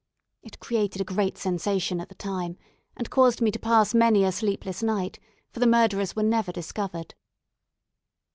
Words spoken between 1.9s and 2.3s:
at the